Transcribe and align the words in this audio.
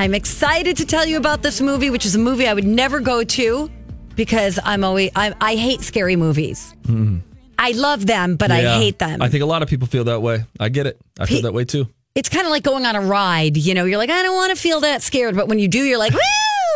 I'm 0.00 0.14
excited 0.14 0.78
to 0.78 0.86
tell 0.86 1.04
you 1.04 1.18
about 1.18 1.42
this 1.42 1.60
movie, 1.60 1.90
which 1.90 2.06
is 2.06 2.14
a 2.14 2.18
movie 2.18 2.48
I 2.48 2.54
would 2.54 2.64
never 2.64 3.00
go 3.00 3.22
to 3.22 3.70
because 4.16 4.58
I'm 4.64 4.82
always 4.82 5.10
I, 5.14 5.34
I 5.42 5.56
hate 5.56 5.82
scary 5.82 6.16
movies. 6.16 6.74
Hmm. 6.86 7.18
I 7.58 7.72
love 7.72 8.06
them, 8.06 8.36
but 8.36 8.50
I 8.50 8.78
hate 8.78 8.98
them. 8.98 9.20
I 9.20 9.28
think 9.28 9.42
a 9.42 9.46
lot 9.46 9.62
of 9.62 9.68
people 9.68 9.86
feel 9.86 10.04
that 10.04 10.22
way. 10.22 10.46
I 10.58 10.70
get 10.70 10.86
it. 10.86 10.98
I 11.18 11.26
feel 11.26 11.40
Pe- 11.40 11.42
that 11.42 11.52
way 11.52 11.66
too. 11.66 11.86
it's 12.14 12.30
kind 12.30 12.46
of 12.46 12.50
like 12.50 12.62
going 12.62 12.86
on 12.86 12.96
a 12.96 13.02
ride. 13.02 13.58
You 13.58 13.74
know, 13.74 13.84
you're 13.84 13.98
like, 13.98 14.08
I 14.08 14.22
don't 14.22 14.34
want 14.34 14.56
to 14.56 14.56
feel 14.56 14.80
that 14.80 15.02
scared, 15.02 15.36
but 15.36 15.48
when 15.48 15.58
you 15.58 15.68
do, 15.68 15.82
you're 15.82 15.98
like, 15.98 16.14
woo! 16.14 16.18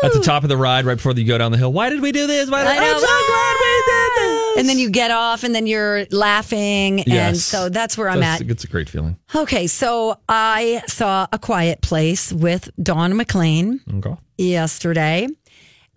At 0.02 0.12
the 0.12 0.20
top 0.20 0.42
of 0.42 0.50
the 0.50 0.58
ride, 0.58 0.84
right 0.84 0.96
before 0.96 1.12
you 1.12 1.24
go 1.24 1.38
down 1.38 1.50
the 1.50 1.56
hill. 1.56 1.72
Why 1.72 1.88
did 1.88 2.02
we 2.02 2.12
do 2.12 2.26
this? 2.26 2.50
Why 2.50 2.64
did 2.64 2.72
I 2.72 2.76
know. 2.76 2.92
I'm 2.92 3.00
so 3.00 3.06
glad 3.06 3.56
we 3.58 3.82
did 3.86 4.12
this. 4.16 4.23
And 4.56 4.68
then 4.68 4.78
you 4.78 4.90
get 4.90 5.10
off, 5.10 5.42
and 5.44 5.54
then 5.54 5.66
you're 5.66 6.06
laughing, 6.10 7.00
and 7.02 7.36
so 7.36 7.68
that's 7.68 7.98
where 7.98 8.08
I'm 8.08 8.20
That's- 8.20 8.40
at. 8.40 8.50
It's 8.50 8.64
a 8.64 8.68
great 8.68 8.88
feeling. 8.88 9.16
Okay, 9.34 9.66
so 9.66 10.18
I 10.28 10.82
saw 10.86 11.26
A 11.32 11.38
Quiet 11.38 11.80
Place 11.80 12.32
with 12.32 12.70
Dawn 12.82 13.16
McLean 13.16 13.80
Okay. 13.98 14.14
yesterday. 14.38 15.26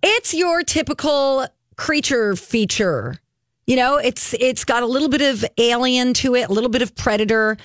It's 0.04 0.34
your 0.34 0.64
typical 0.64 1.48
creature 1.76 2.36
feature. 2.36 3.18
You 3.66 3.76
know, 3.76 3.98
it's 3.98 4.34
it's 4.40 4.64
got 4.64 4.82
a 4.84 4.86
little 4.86 5.10
bit 5.10 5.22
of 5.22 5.44
alien 5.58 6.14
to 6.16 6.36
it, 6.36 6.50
a 6.50 6.54
little 6.54 6.70
bit 6.70 6.82
of 6.82 6.96
predator. 6.96 7.58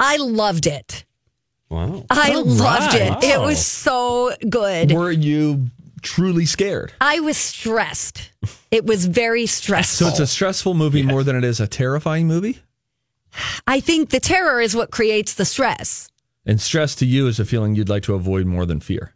I 0.00 0.16
loved 0.16 0.66
it. 0.66 1.04
Wow. 1.70 2.04
I 2.10 2.32
All 2.34 2.44
loved 2.44 2.94
right. 2.94 3.22
it. 3.22 3.24
It 3.24 3.40
was 3.40 3.64
so 3.64 4.32
good. 4.48 4.92
Were 4.92 5.10
you 5.12 5.70
truly 6.04 6.46
scared? 6.46 6.92
I 7.00 7.20
was 7.20 7.36
stressed. 7.36 8.30
It 8.70 8.86
was 8.86 9.06
very 9.06 9.46
stressful. 9.46 10.06
So 10.06 10.10
it's 10.10 10.20
a 10.20 10.26
stressful 10.26 10.74
movie 10.74 11.02
more 11.02 11.24
than 11.24 11.34
it 11.34 11.44
is 11.44 11.58
a 11.58 11.66
terrifying 11.66 12.28
movie? 12.28 12.60
I 13.66 13.80
think 13.80 14.10
the 14.10 14.20
terror 14.20 14.60
is 14.60 14.76
what 14.76 14.92
creates 14.92 15.34
the 15.34 15.44
stress. 15.44 16.08
And 16.46 16.60
stress 16.60 16.94
to 16.96 17.06
you 17.06 17.26
is 17.26 17.40
a 17.40 17.44
feeling 17.44 17.74
you'd 17.74 17.88
like 17.88 18.04
to 18.04 18.14
avoid 18.14 18.46
more 18.46 18.66
than 18.66 18.78
fear. 18.78 19.14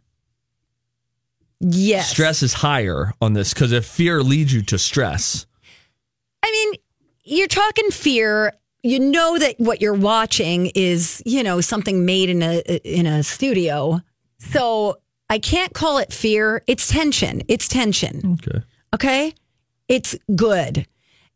Yes. 1.59 2.09
Stress 2.09 2.41
is 2.41 2.53
higher 2.53 3.13
on 3.21 3.33
this 3.33 3.53
because 3.53 3.71
if 3.71 3.85
fear 3.85 4.21
leads 4.23 4.53
you 4.53 4.61
to 4.63 4.77
stress, 4.77 5.45
I 6.43 6.51
mean, 6.51 6.81
you're 7.23 7.47
talking 7.47 7.91
fear. 7.91 8.53
You 8.81 8.99
know 8.99 9.37
that 9.37 9.59
what 9.59 9.81
you're 9.81 9.93
watching 9.93 10.67
is, 10.73 11.21
you 11.25 11.43
know, 11.43 11.59
something 11.59 12.05
made 12.05 12.29
in 12.29 12.41
a 12.41 12.59
in 12.85 13.05
a 13.05 13.23
studio. 13.23 13.99
So 14.37 14.99
I 15.29 15.39
can't 15.39 15.73
call 15.73 15.99
it 15.99 16.11
fear. 16.11 16.63
It's 16.67 16.87
tension. 16.87 17.43
It's 17.47 17.67
tension. 17.67 18.37
okay. 18.41 18.63
Okay? 18.93 19.33
It's 19.87 20.15
good. 20.35 20.87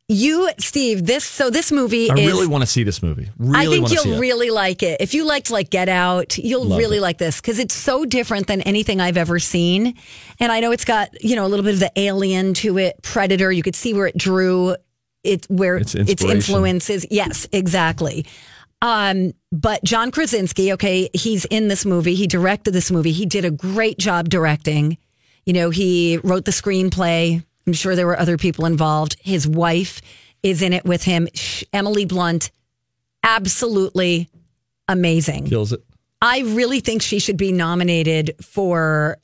You, 0.09 0.49
Steve, 0.59 1.05
this 1.05 1.23
so 1.23 1.49
this 1.49 1.71
movie 1.71 2.11
I 2.11 2.15
is 2.15 2.27
really 2.27 2.45
want 2.45 2.61
to 2.61 2.67
see 2.67 2.83
this 2.83 3.01
movie. 3.01 3.29
Really 3.37 3.57
I 3.57 3.65
think 3.69 3.83
want 3.83 3.93
to 3.93 3.99
see 3.99 4.09
you'll 4.09 4.19
really 4.19 4.49
like 4.49 4.83
it. 4.83 4.99
If 4.99 5.13
you 5.13 5.25
liked 5.25 5.49
like 5.49 5.69
Get 5.69 5.87
Out, 5.87 6.37
you'll 6.37 6.65
Love 6.65 6.77
really 6.77 6.97
it. 6.97 7.01
like 7.01 7.17
this 7.19 7.39
because 7.39 7.57
it's 7.57 7.73
so 7.73 8.03
different 8.03 8.47
than 8.47 8.61
anything 8.61 8.99
I've 8.99 9.15
ever 9.15 9.39
seen. 9.39 9.95
And 10.41 10.51
I 10.51 10.59
know 10.59 10.71
it's 10.71 10.83
got 10.83 11.23
you 11.23 11.37
know 11.37 11.45
a 11.45 11.47
little 11.47 11.63
bit 11.63 11.75
of 11.75 11.79
the 11.79 11.91
alien 11.95 12.53
to 12.55 12.77
it, 12.77 13.01
Predator. 13.01 13.51
You 13.51 13.63
could 13.63 13.75
see 13.75 13.93
where 13.93 14.07
it 14.07 14.17
drew 14.17 14.75
it, 15.23 15.45
where 15.49 15.77
Its 15.77 15.95
its, 15.95 16.23
influences. 16.23 17.05
Yes, 17.09 17.47
exactly. 17.53 18.25
Um, 18.83 19.31
but 19.53 19.81
John 19.85 20.11
Krasinski, 20.11 20.73
okay, 20.73 21.09
he's 21.13 21.45
in 21.45 21.69
this 21.69 21.85
movie. 21.85 22.15
He 22.15 22.27
directed 22.27 22.71
this 22.71 22.91
movie. 22.91 23.13
He 23.13 23.25
did 23.25 23.45
a 23.45 23.49
great 23.49 23.97
job 23.97 24.27
directing. 24.27 24.97
You 25.45 25.53
know, 25.53 25.69
he 25.69 26.17
wrote 26.17 26.43
the 26.43 26.51
screenplay. 26.51 27.41
I'm 27.65 27.73
sure 27.73 27.95
there 27.95 28.05
were 28.05 28.19
other 28.19 28.37
people 28.37 28.65
involved. 28.65 29.15
His 29.21 29.47
wife 29.47 30.01
is 30.43 30.61
in 30.61 30.73
it 30.73 30.83
with 30.83 31.01
him. 31.03 31.29
Emily 31.71 32.03
Blunt, 32.03 32.51
absolutely 33.23 34.27
amazing. 34.89 35.47
Kills 35.47 35.71
it. 35.71 35.81
I 36.21 36.41
really 36.41 36.81
think 36.81 37.01
she 37.01 37.19
should 37.19 37.37
be 37.37 37.53
nominated 37.53 38.35
for, 38.41 39.17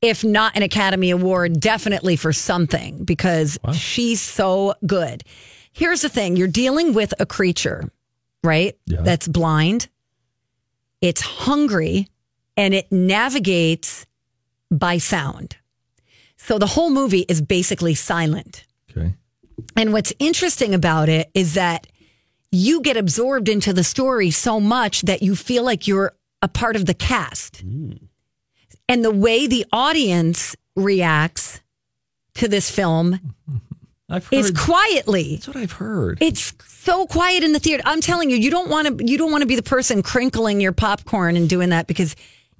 if 0.00 0.24
not 0.24 0.56
an 0.56 0.62
Academy 0.62 1.10
Award, 1.10 1.60
definitely 1.60 2.16
for 2.16 2.32
something 2.32 3.04
because 3.04 3.58
she's 3.74 4.22
so 4.22 4.74
good. 4.86 5.24
Here's 5.72 6.00
the 6.00 6.08
thing 6.08 6.36
you're 6.36 6.48
dealing 6.48 6.94
with 6.94 7.12
a 7.18 7.26
creature, 7.26 7.90
right? 8.42 8.76
Yeah. 8.86 9.02
That's 9.02 9.28
blind, 9.28 9.88
it's 11.00 11.20
hungry, 11.20 12.08
and 12.56 12.74
it 12.74 12.90
navigates 12.90 14.06
by 14.70 14.98
sound. 14.98 15.56
So 16.36 16.58
the 16.58 16.66
whole 16.66 16.90
movie 16.90 17.24
is 17.28 17.40
basically 17.40 17.94
silent. 17.94 18.64
Okay. 18.90 19.14
And 19.76 19.92
what's 19.92 20.12
interesting 20.18 20.74
about 20.74 21.08
it 21.08 21.30
is 21.34 21.54
that 21.54 21.86
you 22.50 22.80
get 22.82 22.96
absorbed 22.96 23.48
into 23.48 23.72
the 23.72 23.84
story 23.84 24.30
so 24.30 24.60
much 24.60 25.02
that 25.02 25.22
you 25.22 25.34
feel 25.34 25.64
like 25.64 25.86
you're 25.86 26.12
a 26.42 26.48
part 26.48 26.76
of 26.76 26.86
the 26.86 26.94
cast. 26.94 27.60
Hmm. 27.60 27.92
And 28.88 29.04
the 29.04 29.12
way 29.12 29.46
the 29.46 29.64
audience 29.72 30.56
reacts 30.76 31.60
to 32.34 32.48
this 32.48 32.70
film 32.70 33.20
I've 34.12 34.26
heard. 34.26 34.38
is 34.38 34.50
quietly. 34.50 35.36
that's 35.36 35.48
what 35.48 35.56
I've 35.56 35.72
heard. 35.72 36.18
It's 36.20 36.52
so 36.66 37.06
quiet 37.06 37.42
in 37.42 37.52
the 37.52 37.58
theater. 37.58 37.82
I'm 37.86 38.00
telling 38.00 38.30
you, 38.30 38.36
you 38.36 38.50
don't 38.50 38.68
want 38.68 38.98
to 38.98 39.04
you 39.04 39.16
don't 39.16 39.30
want 39.30 39.42
to 39.42 39.46
be 39.46 39.56
the 39.56 39.62
person 39.62 40.02
crinkling 40.02 40.60
your 40.60 40.72
popcorn 40.72 41.36
and 41.36 41.48
doing 41.48 41.70
that 41.70 41.86
because 41.86 42.14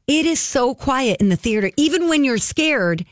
it 0.07 0.27
is 0.27 0.41
so 0.41 0.75
quiet 0.75 1.21
in 1.21 1.29
the 1.29 1.37
theater 1.37 1.71
even 1.77 2.09
when 2.09 2.25
you're 2.25 2.39
scared 2.39 3.05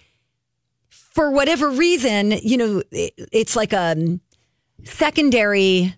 for 0.89 1.31
whatever 1.31 1.71
reason, 1.71 2.31
you 2.31 2.57
know, 2.57 2.83
it, 2.91 3.13
it's 3.33 3.57
like 3.57 3.73
a 3.73 4.19
secondary 4.85 5.95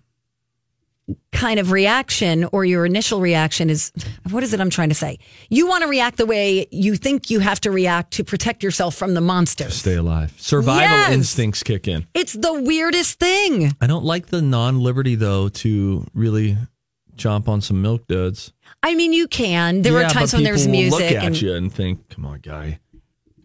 kind 1.33 1.59
of 1.59 1.71
reaction 1.71 2.45
or 2.53 2.63
your 2.63 2.85
initial 2.85 3.19
reaction 3.19 3.69
is 3.69 3.91
what 4.31 4.41
is 4.43 4.53
it 4.53 4.61
I'm 4.61 4.69
trying 4.69 4.89
to 4.89 4.95
say? 4.95 5.19
You 5.49 5.67
want 5.67 5.81
to 5.83 5.89
react 5.89 6.17
the 6.17 6.25
way 6.25 6.65
you 6.71 6.95
think 6.95 7.29
you 7.29 7.39
have 7.39 7.59
to 7.61 7.71
react 7.71 8.11
to 8.13 8.23
protect 8.23 8.63
yourself 8.63 8.95
from 8.95 9.13
the 9.13 9.19
monsters. 9.21 9.75
Stay 9.75 9.95
alive. 9.95 10.33
Survival 10.37 10.81
Yes. 10.97 11.11
instincts 11.13 11.61
kick 11.63 11.87
in. 11.87 12.05
It's 12.13 12.33
the 12.33 12.53
weirdest 12.53 13.19
thing. 13.19 13.75
I 13.81 13.87
don't 13.87 14.05
like 14.05 14.27
the 14.27 14.41
non 14.41 14.79
liberty, 14.79 15.15
though, 15.15 15.49
to 15.49 16.05
really 16.13 16.57
chomp 17.17 17.47
on 17.49 17.59
some 17.61 17.81
milk 17.81 18.07
duds. 18.07 18.53
I 18.81 18.95
mean, 18.95 19.11
you 19.13 19.27
can. 19.27 19.81
There 19.81 19.99
Yeah, 19.99 20.07
are 20.07 20.09
times 20.09 20.33
when 20.33 20.43
there's 20.43 20.67
music, 20.67 20.91
Look 20.99 21.11
at 21.11 21.23
and 21.25 21.41
you 21.41 21.53
and 21.53 21.71
think, 21.71 22.09
come 22.09 22.25
on, 22.25 22.39
guy. 22.39 22.79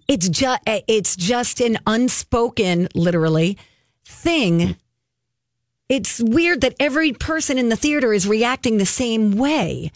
it's 0.06 0.28
just 0.28 0.60
it's 0.66 1.16
just 1.16 1.60
an 1.60 1.78
unspoken, 1.86 2.88
literally, 2.94 3.58
thing. 4.04 4.76
It's 5.88 6.20
weird 6.20 6.60
that 6.60 6.74
every 6.78 7.12
person 7.12 7.58
in 7.58 7.68
the 7.70 7.76
theater 7.76 8.12
is 8.12 8.26
reacting 8.26 8.76
the 8.78 8.86
same 8.86 9.32
way. 9.36 9.90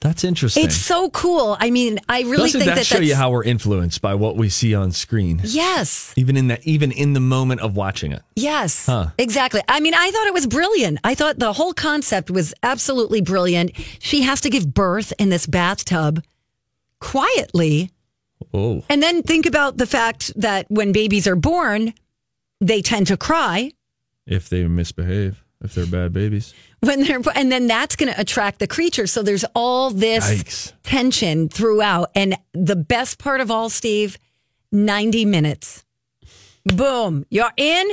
That's 0.00 0.24
interesting. 0.24 0.64
It's 0.64 0.76
so 0.76 1.08
cool. 1.10 1.56
I 1.58 1.70
mean, 1.70 1.98
I 2.08 2.20
really 2.20 2.36
Doesn't 2.44 2.60
think 2.60 2.68
that, 2.70 2.76
that 2.76 2.86
show 2.86 2.98
you 3.00 3.14
how 3.16 3.30
we're 3.30 3.42
influenced 3.44 4.02
by 4.02 4.14
what 4.14 4.36
we 4.36 4.48
see 4.50 4.74
on 4.74 4.92
screen? 4.92 5.40
yes, 5.42 6.12
Even 6.16 6.36
in 6.36 6.48
that, 6.48 6.64
even 6.66 6.92
in 6.92 7.14
the 7.14 7.20
moment 7.20 7.60
of 7.62 7.76
watching 7.76 8.12
it. 8.12 8.22
yes, 8.36 8.86
Huh. 8.86 9.08
exactly. 9.18 9.62
I 9.68 9.80
mean, 9.80 9.94
I 9.94 10.10
thought 10.10 10.26
it 10.26 10.34
was 10.34 10.46
brilliant. 10.46 10.98
I 11.02 11.14
thought 11.14 11.38
the 11.38 11.52
whole 11.54 11.72
concept 11.72 12.30
was 12.30 12.54
absolutely 12.62 13.20
brilliant. 13.22 13.72
She 13.98 14.22
has 14.22 14.40
to 14.42 14.50
give 14.50 14.72
birth 14.72 15.12
in 15.18 15.30
this 15.30 15.46
bathtub 15.46 16.22
quietly. 17.00 17.90
Oh, 18.52 18.84
And 18.88 19.02
then 19.02 19.22
think 19.22 19.46
about 19.46 19.78
the 19.78 19.86
fact 19.86 20.32
that 20.40 20.66
when 20.68 20.92
babies 20.92 21.26
are 21.26 21.36
born, 21.36 21.94
they 22.60 22.82
tend 22.82 23.06
to 23.08 23.16
cry 23.16 23.72
if 24.26 24.48
they 24.48 24.66
misbehave, 24.66 25.44
if 25.62 25.74
they're 25.74 25.86
bad 25.86 26.12
babies. 26.12 26.54
when 26.80 27.02
they're 27.04 27.20
and 27.34 27.50
then 27.50 27.66
that's 27.66 27.96
going 27.96 28.12
to 28.12 28.20
attract 28.20 28.58
the 28.58 28.66
creature. 28.66 29.06
So 29.06 29.22
there's 29.22 29.44
all 29.54 29.90
this 29.90 30.24
Yikes. 30.24 30.72
tension 30.82 31.48
throughout 31.48 32.10
and 32.14 32.36
the 32.52 32.76
best 32.76 33.18
part 33.18 33.40
of 33.40 33.50
all 33.50 33.68
Steve, 33.70 34.18
90 34.72 35.24
minutes. 35.24 35.84
Boom, 36.64 37.24
you're 37.30 37.52
in, 37.56 37.88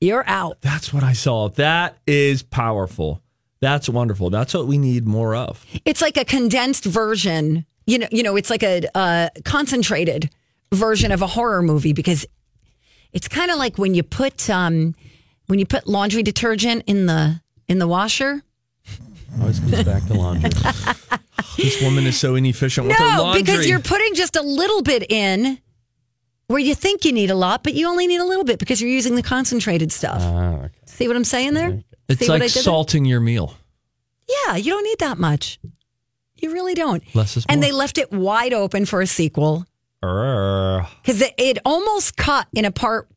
you're 0.00 0.24
out. 0.26 0.60
That's 0.62 0.92
what 0.92 1.04
I 1.04 1.12
saw. 1.12 1.48
That 1.50 1.96
is 2.06 2.42
powerful. 2.42 3.22
That's 3.60 3.88
wonderful. 3.88 4.30
That's 4.30 4.54
what 4.54 4.66
we 4.66 4.78
need 4.78 5.06
more 5.06 5.34
of. 5.34 5.64
It's 5.84 6.00
like 6.00 6.16
a 6.16 6.24
condensed 6.24 6.84
version. 6.84 7.66
You 7.86 7.98
know, 7.98 8.08
you 8.10 8.22
know, 8.22 8.36
it's 8.36 8.50
like 8.50 8.62
a 8.62 8.82
uh, 8.96 9.28
concentrated 9.44 10.30
version 10.72 11.12
of 11.12 11.22
a 11.22 11.26
horror 11.26 11.62
movie 11.62 11.92
because 11.92 12.26
it's 13.12 13.28
kind 13.28 13.50
of 13.50 13.58
like 13.58 13.76
when 13.76 13.94
you 13.94 14.02
put 14.02 14.48
um, 14.48 14.94
when 15.50 15.58
you 15.58 15.66
put 15.66 15.86
laundry 15.86 16.22
detergent 16.22 16.84
in 16.86 17.06
the 17.06 17.40
in 17.68 17.78
the 17.78 17.86
washer. 17.88 18.42
Always 19.40 19.60
comes 19.60 19.82
back 19.84 20.06
to 20.06 20.14
laundry. 20.14 20.50
This 21.56 21.82
woman 21.82 22.06
is 22.06 22.18
so 22.18 22.36
inefficient 22.36 22.86
with 22.86 22.96
her 22.96 23.04
laundry. 23.04 23.42
No, 23.42 23.46
because 23.46 23.68
you're 23.68 23.80
putting 23.80 24.14
just 24.14 24.36
a 24.36 24.42
little 24.42 24.82
bit 24.82 25.10
in 25.10 25.58
where 26.46 26.58
you 26.58 26.74
think 26.74 27.04
you 27.04 27.12
need 27.12 27.30
a 27.30 27.34
lot, 27.34 27.62
but 27.62 27.74
you 27.74 27.88
only 27.88 28.06
need 28.06 28.20
a 28.20 28.24
little 28.24 28.44
bit 28.44 28.58
because 28.58 28.80
you're 28.80 28.90
using 28.90 29.14
the 29.14 29.22
concentrated 29.22 29.92
stuff. 29.92 30.20
Ah, 30.20 30.54
okay. 30.64 30.68
See 30.86 31.06
what 31.06 31.16
I'm 31.16 31.24
saying 31.24 31.54
there? 31.54 31.80
it's 32.08 32.20
See 32.20 32.28
like 32.28 32.42
did 32.42 32.50
there? 32.50 32.62
salting 32.62 33.04
your 33.04 33.20
meal. 33.20 33.54
Yeah, 34.46 34.56
you 34.56 34.72
don't 34.72 34.84
need 34.84 34.98
that 35.00 35.18
much. 35.18 35.58
You 36.36 36.52
really 36.52 36.74
don't. 36.74 37.02
Less 37.14 37.36
is 37.36 37.46
more. 37.46 37.52
and 37.52 37.62
they 37.62 37.72
left 37.72 37.98
it 37.98 38.10
wide 38.10 38.52
open 38.52 38.86
for 38.86 39.00
a 39.00 39.06
sequel 39.06 39.66
because 40.00 41.20
it, 41.20 41.34
it 41.36 41.58
almost 41.64 42.16
cut 42.16 42.46
in 42.54 42.64
a 42.64 42.70
part 42.72 43.08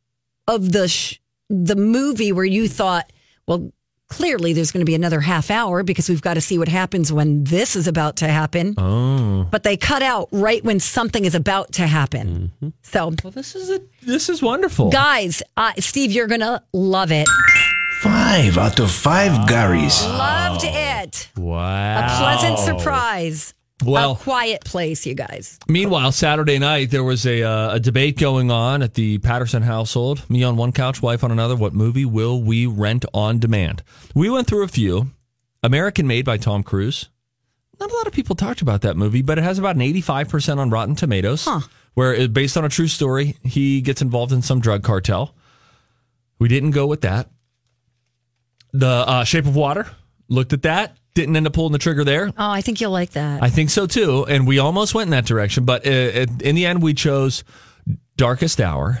of 0.46 0.70
the 0.72 0.86
sh- 0.88 1.18
the 1.50 1.76
movie 1.76 2.32
where 2.32 2.44
you 2.44 2.68
thought, 2.68 3.12
well, 3.46 3.70
clearly 4.08 4.52
there's 4.52 4.70
going 4.70 4.80
to 4.82 4.88
be 4.88 4.94
another 4.94 5.20
half 5.20 5.50
hour 5.50 5.82
because 5.82 6.08
we've 6.08 6.22
got 6.22 6.34
to 6.34 6.40
see 6.40 6.58
what 6.58 6.68
happens 6.68 7.12
when 7.12 7.44
this 7.44 7.74
is 7.76 7.86
about 7.88 8.16
to 8.16 8.28
happen. 8.28 8.74
Oh. 8.78 9.44
But 9.50 9.62
they 9.62 9.76
cut 9.76 10.02
out 10.02 10.28
right 10.30 10.62
when 10.64 10.78
something 10.80 11.24
is 11.24 11.34
about 11.34 11.72
to 11.72 11.86
happen. 11.86 12.52
So, 12.82 13.12
Well, 13.22 13.30
this 13.30 13.54
is 13.54 13.70
a, 13.70 13.80
this 14.02 14.28
is 14.28 14.42
wonderful. 14.42 14.90
guys, 14.90 15.42
uh, 15.56 15.72
Steve, 15.78 16.12
you're 16.12 16.26
going 16.28 16.40
to 16.40 16.62
love 16.72 17.10
it. 17.12 17.28
Five 18.02 18.58
out 18.58 18.78
of 18.80 18.90
five 18.90 19.32
Garys. 19.48 20.02
Loved 20.06 20.64
it. 20.64 21.28
wow. 21.36 22.04
A 22.04 22.18
pleasant 22.18 22.58
surprise. 22.58 23.54
Well- 23.84 24.12
a 24.12 24.16
quiet 24.16 24.64
place, 24.64 25.04
you 25.04 25.14
guys. 25.14 25.58
Meanwhile, 25.68 26.12
Saturday 26.12 26.58
night 26.58 26.90
there 26.90 27.02
was 27.02 27.26
a 27.26 27.42
uh, 27.42 27.74
a 27.74 27.80
debate 27.80 28.18
going 28.18 28.50
on 28.50 28.82
at 28.82 28.94
the 28.94 29.18
Patterson 29.18 29.62
household. 29.62 30.28
Me 30.30 30.42
on 30.44 30.56
one 30.56 30.72
couch, 30.72 31.02
wife 31.02 31.24
on 31.24 31.30
another. 31.32 31.56
What 31.56 31.74
movie 31.74 32.04
will 32.04 32.40
we 32.42 32.66
rent 32.66 33.04
on 33.12 33.38
demand? 33.40 33.82
We 34.14 34.30
went 34.30 34.46
through 34.46 34.62
a 34.62 34.68
few. 34.68 35.10
American 35.62 36.06
Made 36.06 36.24
by 36.24 36.36
Tom 36.36 36.62
Cruise. 36.62 37.08
Not 37.80 37.90
a 37.90 37.94
lot 37.96 38.06
of 38.06 38.12
people 38.12 38.36
talked 38.36 38.62
about 38.62 38.82
that 38.82 38.96
movie, 38.96 39.22
but 39.22 39.38
it 39.38 39.42
has 39.44 39.58
about 39.58 39.74
an 39.74 39.82
eighty 39.82 40.00
five 40.00 40.28
percent 40.28 40.60
on 40.60 40.70
Rotten 40.70 40.94
Tomatoes. 40.94 41.48
Where 41.94 42.14
it, 42.14 42.32
based 42.32 42.56
on 42.56 42.64
a 42.64 42.68
true 42.68 42.88
story, 42.88 43.36
he 43.42 43.80
gets 43.80 44.02
involved 44.02 44.32
in 44.32 44.42
some 44.42 44.60
drug 44.60 44.82
cartel. 44.84 45.34
We 46.38 46.48
didn't 46.48 46.72
go 46.72 46.86
with 46.86 47.00
that. 47.02 47.28
The 48.72 48.86
uh, 48.88 49.24
Shape 49.24 49.46
of 49.46 49.54
Water 49.56 49.86
looked 50.28 50.52
at 50.52 50.62
that. 50.62 50.96
Didn't 51.14 51.36
end 51.36 51.46
up 51.46 51.52
pulling 51.52 51.72
the 51.72 51.78
trigger 51.78 52.02
there. 52.04 52.28
Oh, 52.36 52.50
I 52.50 52.60
think 52.60 52.80
you'll 52.80 52.90
like 52.90 53.10
that. 53.12 53.42
I 53.42 53.48
think 53.50 53.70
so 53.70 53.86
too, 53.86 54.26
and 54.28 54.46
we 54.46 54.58
almost 54.58 54.94
went 54.94 55.06
in 55.06 55.10
that 55.12 55.26
direction, 55.26 55.64
but 55.64 55.86
uh, 55.86 55.90
in 55.90 56.54
the 56.56 56.66
end, 56.66 56.82
we 56.82 56.92
chose 56.94 57.44
Darkest 58.16 58.60
Hour, 58.60 59.00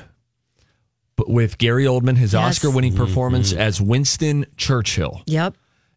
but 1.16 1.28
with 1.28 1.58
Gary 1.58 1.84
Oldman, 1.84 2.16
his 2.16 2.32
Yes. 2.32 2.42
Oscar-winning 2.58 2.94
performance 2.94 3.52
as 3.52 3.80
Winston 3.80 4.46
Churchill, 4.56 5.22
yep. 5.26 5.54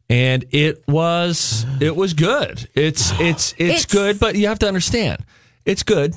and 0.10 0.46
it 0.52 0.84
was 0.88 1.66
it 1.80 1.96
was 1.96 2.14
good. 2.14 2.68
It's 2.74 3.12
it's 3.20 3.52
it's, 3.54 3.60
It's- 3.60 3.86
good, 3.86 4.20
but 4.20 4.36
you 4.36 4.48
have 4.48 4.60
to 4.60 4.68
understand, 4.68 5.24
it's 5.66 5.84
good. 5.84 6.16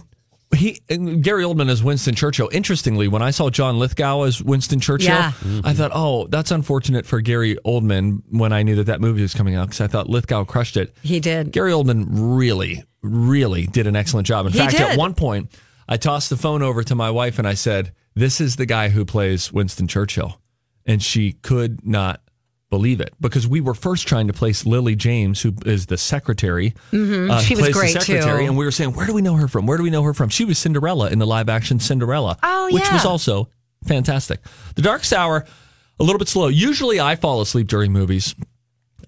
He 0.54 0.80
and 0.88 1.22
Gary 1.22 1.44
Oldman 1.44 1.70
as 1.70 1.82
Winston 1.82 2.14
Churchill. 2.14 2.48
Interestingly, 2.52 3.06
when 3.06 3.22
I 3.22 3.30
saw 3.30 3.50
John 3.50 3.78
Lithgow 3.78 4.22
as 4.22 4.42
Winston 4.42 4.80
Churchill, 4.80 5.08
Yeah. 5.14 5.28
I 5.28 5.44
mm-hmm. 5.44 5.70
thought, 5.72 5.92
oh, 5.94 6.26
that's 6.26 6.50
unfortunate 6.50 7.06
for 7.06 7.20
Gary 7.20 7.56
Oldman. 7.64 8.22
When 8.30 8.52
I 8.52 8.62
knew 8.64 8.74
that 8.76 8.86
that 8.86 9.00
movie 9.00 9.22
was 9.22 9.32
coming 9.32 9.54
out, 9.54 9.68
because 9.68 9.80
I 9.80 9.86
thought 9.86 10.08
Lithgow 10.08 10.44
crushed 10.44 10.76
it. 10.76 10.94
He 11.02 11.20
did. 11.20 11.52
Gary 11.52 11.72
Oldman 11.72 12.06
really, 12.10 12.82
really 13.02 13.66
did 13.66 13.86
an 13.86 13.94
excellent 13.94 14.26
job. 14.26 14.46
In 14.46 14.52
He 14.52 14.58
fact, 14.58 14.74
at 14.74 14.98
one 14.98 15.14
point, 15.14 15.50
I 15.88 15.96
tossed 15.96 16.30
the 16.30 16.36
phone 16.36 16.62
over 16.62 16.82
to 16.82 16.94
my 16.94 17.10
wife 17.10 17.38
and 17.38 17.46
I 17.46 17.54
said, 17.54 17.92
This 18.14 18.40
is 18.40 18.56
the 18.56 18.66
guy 18.66 18.88
who 18.88 19.04
plays 19.04 19.52
Winston 19.52 19.86
Churchill. 19.86 20.40
And 20.84 21.00
she 21.00 21.32
could 21.32 21.86
not 21.86 22.22
believe 22.70 23.00
it 23.00 23.12
because 23.20 23.46
we 23.48 23.60
were 23.60 23.74
first 23.74 24.06
trying 24.06 24.28
to 24.28 24.32
place 24.32 24.64
Lily 24.64 24.94
James, 24.96 25.42
who 25.42 25.52
is 25.66 25.86
the 25.86 25.98
secretary. 25.98 26.74
uh, 26.92 26.96
Mm-hmm. 26.96 27.38
She 27.40 27.54
was 27.54 27.62
plays 27.62 27.74
the 27.74 27.80
great, 27.80 27.92
secretary, 27.92 28.42
too. 28.44 28.48
And 28.48 28.56
we 28.56 28.64
were 28.64 28.70
saying, 28.70 28.92
Where 28.94 29.06
do 29.06 29.12
we 29.12 29.22
know 29.22 29.34
her 29.34 29.48
from? 29.48 29.66
Where 29.66 29.76
do 29.76 29.82
we 29.82 29.90
know 29.90 30.02
her 30.04 30.14
from? 30.14 30.28
She 30.28 30.44
was 30.44 30.58
Cinderella 30.58 31.10
in 31.10 31.18
the 31.18 31.26
live 31.26 31.48
action 31.48 31.80
Cinderella, 31.80 32.38
Oh, 32.42 32.68
which 32.72 32.90
was 32.92 33.04
also 33.04 33.48
fantastic. 33.86 34.40
The 34.76 34.82
Dark 34.82 35.02
Hour, 35.12 35.44
a 35.98 36.02
little 36.04 36.18
bit 36.18 36.28
slow. 36.28 36.48
Usually 36.48 37.00
I 37.00 37.16
fall 37.16 37.40
asleep 37.40 37.66
during 37.66 37.92
movies. 37.92 38.34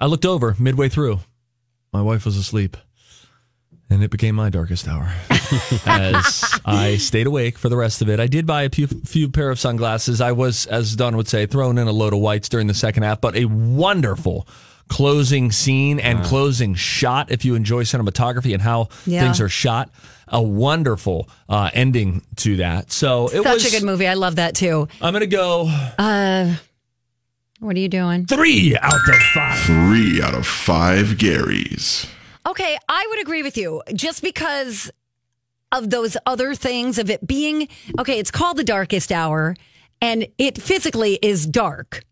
I 0.00 0.06
looked 0.06 0.26
over 0.26 0.56
midway 0.58 0.88
through. 0.88 1.20
My 1.92 2.02
wife 2.02 2.24
was 2.24 2.36
asleep. 2.36 2.76
And 3.92 4.02
it 4.02 4.10
became 4.10 4.34
my 4.34 4.48
darkest 4.48 4.88
hour 4.88 5.12
as 5.86 6.58
I 6.64 6.96
stayed 6.96 7.26
awake 7.26 7.58
for 7.58 7.68
the 7.68 7.76
rest 7.76 8.00
of 8.00 8.08
it. 8.08 8.18
I 8.20 8.26
did 8.26 8.46
buy 8.46 8.62
a 8.62 8.70
few, 8.70 8.86
few 8.86 9.28
pair 9.28 9.50
of 9.50 9.60
sunglasses. 9.60 10.20
I 10.22 10.32
was, 10.32 10.64
as 10.66 10.96
Don 10.96 11.14
would 11.16 11.28
say, 11.28 11.44
thrown 11.44 11.76
in 11.76 11.86
a 11.88 11.92
load 11.92 12.14
of 12.14 12.20
whites 12.20 12.48
during 12.48 12.68
the 12.68 12.74
second 12.74 13.02
half, 13.02 13.20
but 13.20 13.36
a 13.36 13.44
wonderful 13.44 14.48
closing 14.88 15.52
scene 15.52 16.00
and 16.00 16.24
closing 16.24 16.74
shot. 16.74 17.30
If 17.30 17.44
you 17.44 17.54
enjoy 17.54 17.82
cinematography 17.84 18.54
and 18.54 18.62
how 18.62 18.88
Yeah. 19.06 19.22
things 19.22 19.40
are 19.42 19.48
shot, 19.48 19.90
a 20.28 20.40
wonderful 20.40 21.28
uh, 21.48 21.70
ending 21.74 22.22
to 22.36 22.56
that. 22.56 22.90
So 22.92 23.26
it 23.26 23.42
Such 23.42 23.44
was 23.54 23.62
such 23.64 23.72
a 23.74 23.76
good 23.80 23.84
movie. 23.86 24.08
I 24.08 24.14
love 24.14 24.36
that 24.36 24.54
too. 24.54 24.88
I'm 25.02 25.12
going 25.12 25.20
to 25.20 25.26
go 25.26 25.64
What 27.60 27.76
are 27.76 27.78
you 27.80 27.88
doing? 27.88 28.26
three 28.26 28.76
out 28.80 28.94
of 28.94 29.16
five. 29.34 29.58
Three 29.60 30.22
out 30.22 30.34
of 30.34 30.46
five 30.46 31.06
Garys. 31.18 32.06
Okay, 32.46 32.76
I 32.88 33.06
would 33.10 33.20
agree 33.20 33.42
with 33.42 33.56
you. 33.56 33.82
Just 33.94 34.22
because 34.22 34.90
of 35.70 35.90
those 35.90 36.16
other 36.26 36.54
things 36.54 36.98
of 36.98 37.10
it 37.10 37.26
being 37.26 37.68
okay, 37.98 38.18
it's 38.18 38.30
called 38.30 38.56
the 38.56 38.64
darkest 38.64 39.10
hour 39.10 39.56
and 40.00 40.26
it 40.38 40.60
physically 40.60 41.18
is 41.22 41.46
dark. 41.46 42.04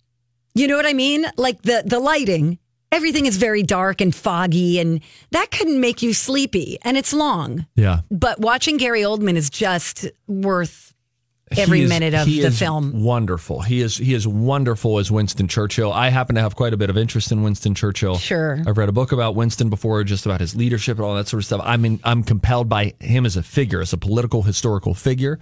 You 0.54 0.66
know 0.66 0.76
what 0.76 0.86
I 0.86 0.94
mean? 0.94 1.26
Like 1.36 1.62
the 1.62 1.82
the 1.84 2.00
lighting, 2.00 2.58
everything 2.90 3.26
is 3.26 3.36
very 3.36 3.62
dark 3.62 4.00
and 4.00 4.14
foggy 4.14 4.78
and 4.78 5.00
that 5.30 5.50
can 5.50 5.80
make 5.80 6.02
you 6.02 6.14
sleepy 6.14 6.78
and 6.82 6.96
it's 6.96 7.12
long. 7.12 7.66
Yeah. 7.76 8.00
But 8.10 8.40
watching 8.40 8.78
Gary 8.78 9.02
Oldman 9.02 9.36
is 9.36 9.50
just 9.50 10.06
worth 10.26 10.89
every 11.56 11.82
is- 11.82 11.88
minute 11.88 12.14
of 12.14 12.26
he 12.26 12.40
the 12.40 12.48
is 12.48 12.58
film. 12.58 13.02
Wonderful. 13.02 13.60
He 13.62 13.80
is 13.80 13.96
he 13.96 14.14
is 14.14 14.26
wonderful 14.26 14.98
as 14.98 15.10
Winston 15.10 15.48
Churchill. 15.48 15.92
I 15.92 16.08
happen 16.10 16.34
to 16.36 16.40
have 16.40 16.54
quite 16.56 16.72
a 16.72 16.76
bit 16.76 16.90
of 16.90 16.96
interest 16.96 17.32
in 17.32 17.42
Winston 17.42 17.74
Churchill. 17.74 18.16
Sure. 18.18 18.62
I've 18.66 18.78
read 18.78 18.88
a 18.88 18.92
book 18.92 19.12
about 19.12 19.34
Winston 19.34 19.68
before, 19.70 20.02
just 20.04 20.26
about 20.26 20.40
his 20.40 20.54
leadership 20.54 20.98
and 20.98 21.04
all 21.06 21.14
that 21.16 21.28
sort 21.28 21.40
of 21.42 21.46
stuff. 21.46 21.60
I 21.64 21.76
mean, 21.76 22.00
I'm 22.04 22.22
compelled 22.22 22.68
by 22.68 22.94
him 23.00 23.26
as 23.26 23.36
a 23.36 23.42
figure, 23.42 23.80
as 23.80 23.92
a 23.92 23.98
political 23.98 24.42
historical 24.42 24.94
figure. 24.94 25.38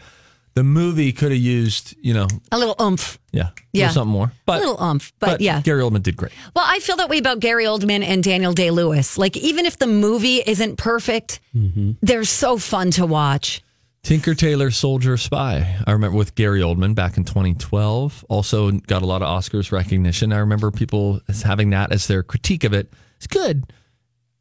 The 0.55 0.65
movie 0.65 1.13
could 1.13 1.31
have 1.31 1.41
used, 1.41 1.95
you 2.01 2.15
know, 2.15 2.27
A 2.51 2.59
little 2.59 2.75
oomph. 2.81 3.21
yeah, 3.31 3.51
Yeah. 3.73 3.91
something 3.91 4.11
more. 4.11 4.33
But 4.45 4.57
a 4.57 4.67
little 4.67 4.83
oomph. 4.85 5.13
But, 5.21 5.41
yeah. 5.41 5.61
Gary 5.61 5.83
Oldman 5.83 6.03
did 6.03 6.17
great. 6.17 6.33
Well, 6.57 6.65
I 6.67 6.81
feel 6.81 6.97
that 6.97 7.09
way 7.09 7.19
about 7.19 7.39
Gary 7.39 7.65
Oldman 7.65 8.03
and 8.03 8.25
Daniel 8.25 8.53
Day 8.55 8.73
Lewis. 8.73 9.17
Like, 9.19 9.37
even 9.37 9.67
if 9.67 9.79
the 9.79 9.87
movie 9.87 10.43
isn't 10.45 10.77
perfect, 10.77 11.39
Mm-hmm. 11.55 11.93
they're 12.03 12.25
so 12.25 12.57
fun 12.59 12.91
to 12.93 13.07
watch. 13.07 13.63
Tinker 14.03 14.35
Tailor 14.35 14.71
Soldier 14.71 15.17
Spy. 15.17 15.77
I 15.87 15.93
remember 15.93 16.17
with 16.17 16.35
Gary 16.35 16.61
Oldman 16.61 16.95
back 16.95 17.17
in 17.17 17.25
2012. 17.25 18.25
Also 18.29 18.71
got 18.71 19.03
a 19.03 19.07
lot 19.07 19.23
of 19.23 19.29
Oscars 19.29 19.71
recognition. 19.73 20.33
I 20.33 20.39
remember 20.39 20.71
people 20.71 21.21
having 21.45 21.71
that 21.71 21.93
as 21.93 22.07
their 22.07 22.23
critique 22.23 22.65
of 22.65 22.73
it. 22.73 22.93
It's 23.17 23.27
good. 23.27 23.65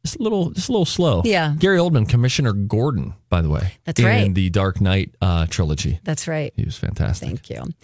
It's 0.04 0.16
a 0.16 0.22
little, 0.22 0.50
just 0.50 0.68
a 0.68 0.72
little 0.72 0.86
slow. 0.86 1.22
Yeah. 1.24 1.54
Gary 1.58 1.78
Oldman, 1.78 2.08
Commissioner 2.08 2.52
Gordon, 2.52 3.14
by 3.28 3.42
the 3.42 3.50
way. 3.50 3.74
That's 3.84 4.00
in 4.00 4.06
right. 4.06 4.34
the 4.34 4.48
Dark 4.48 4.80
Knight 4.80 5.14
uh, 5.20 5.46
trilogy. 5.46 6.00
That's 6.04 6.28
right. 6.28 6.52
He 6.56 6.64
was 6.64 6.78
fantastic. 6.78 7.28
Thank 7.28 7.50
you. 7.50 7.74